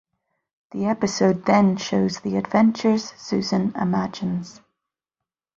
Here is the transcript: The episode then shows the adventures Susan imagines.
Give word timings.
The 0.71 0.85
episode 0.87 1.45
then 1.45 1.77
shows 1.77 2.21
the 2.21 2.35
adventures 2.37 3.11
Susan 3.17 3.71
imagines. 3.79 4.59